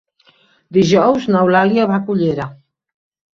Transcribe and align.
Dijous 0.77 1.27
n'Eulàlia 1.33 1.85
va 1.93 1.99
a 2.01 2.03
Cullera. 2.09 2.49